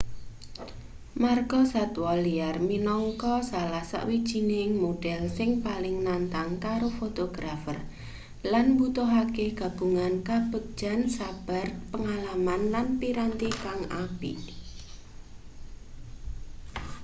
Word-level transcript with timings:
margasatwa 1.23 2.11
liar 2.25 2.55
minangka 2.69 3.33
salah 3.51 3.83
sawijining 3.91 4.71
modhel 4.83 5.21
sing 5.37 5.51
paling 5.65 5.97
nantang 6.07 6.49
kanggo 6.63 6.89
fotografer 6.99 7.77
lan 8.51 8.65
mbutuhake 8.73 9.45
gabungan 9.61 10.13
kabegjan 10.27 10.99
sabar 11.17 11.67
pangalaman 11.91 12.61
lan 12.73 12.87
piranti 12.99 13.49
kang 13.63 13.81
apik 14.03 14.39